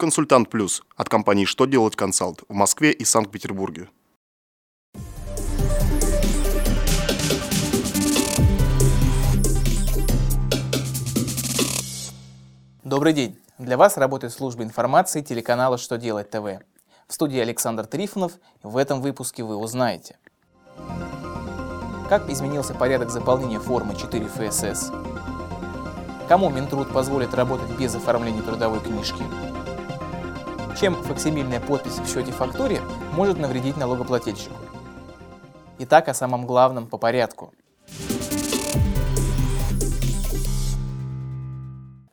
[0.00, 3.88] Консультант Плюс от компании «Что делать консалт» в Москве и Санкт-Петербурге.
[12.84, 13.40] Добрый день!
[13.58, 16.62] Для вас работает служба информации телеканала «Что делать ТВ».
[17.08, 18.34] В студии Александр Трифонов.
[18.62, 20.16] В этом выпуске вы узнаете.
[22.08, 24.92] Как изменился порядок заполнения формы 4 ФСС?
[26.28, 29.24] Кому Минтруд позволит работать без оформления трудовой книжки?
[30.80, 32.80] Чем факсимильная подпись в счете-фактуре
[33.12, 34.54] может навредить налогоплательщику.
[35.80, 37.52] Итак, о самом главном по порядку.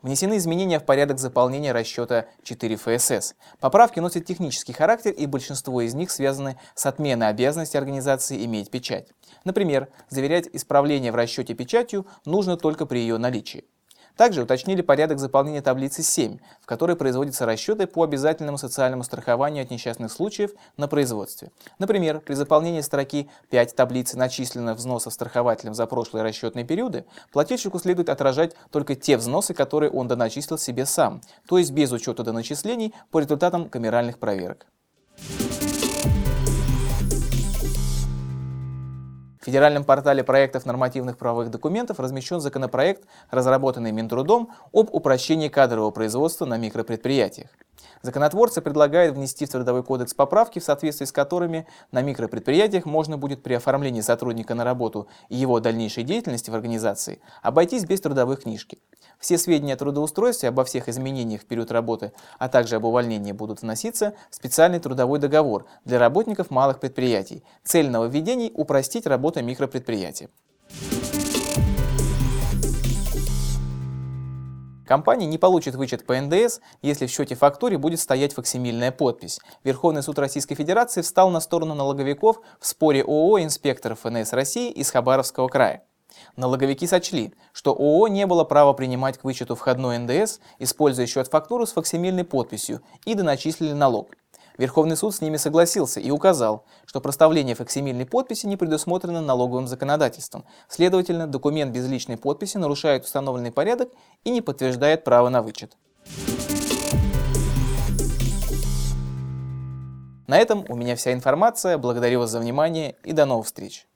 [0.00, 3.34] Внесены изменения в порядок заполнения расчета 4 ФСС.
[3.60, 9.08] Поправки носят технический характер, и большинство из них связаны с отменой обязанности организации иметь печать.
[9.44, 13.64] Например, заверять исправление в расчете печатью нужно только при ее наличии.
[14.16, 19.70] Также уточнили порядок заполнения таблицы 7, в которой производятся расчеты по обязательному социальному страхованию от
[19.70, 21.50] несчастных случаев на производстве.
[21.80, 28.08] Например, при заполнении строки 5 таблицы начисленных взносов страхователем за прошлые расчетные периоды, плательщику следует
[28.08, 33.18] отражать только те взносы, которые он доначислил себе сам, то есть без учета доначислений по
[33.18, 34.66] результатам камеральных проверок.
[39.44, 46.46] В федеральном портале проектов нормативных правовых документов размещен законопроект, разработанный Минтрудом об упрощении кадрового производства
[46.46, 47.50] на микропредприятиях.
[48.02, 53.42] Законотворцы предлагают внести в Трудовой кодекс поправки, в соответствии с которыми на микропредприятиях можно будет
[53.42, 58.78] при оформлении сотрудника на работу и его дальнейшей деятельности в организации обойтись без трудовой книжки.
[59.18, 63.62] Все сведения о трудоустройстве, обо всех изменениях в период работы, а также об увольнении будут
[63.62, 67.42] вноситься в специальный трудовой договор для работников малых предприятий.
[67.62, 70.28] Цель нововведений– упростить работу микропредприятий.
[74.94, 79.40] Компания не получит вычет по НДС, если в счете-фактуре будет стоять факсимильная подпись.
[79.64, 84.92] Верховный суд Российской Федерации встал на сторону налоговиков в споре ООО инспекторов ФНС России из
[84.92, 85.82] Хабаровского края.
[86.36, 91.72] Налоговики сочли, что ООО не было права принимать к вычету входной НДС, используя счет-фактуру с
[91.72, 94.14] факсимильной подписью, и доначислили налог.
[94.56, 100.44] Верховный суд с ними согласился и указал, что проставление факсимильной подписи не предусмотрено налоговым законодательством.
[100.68, 103.90] Следовательно, документ без личной подписи нарушает установленный порядок
[104.22, 105.76] и не подтверждает право на вычет.
[110.28, 111.76] На этом у меня вся информация.
[111.76, 113.86] Благодарю вас за внимание и до новых встреч.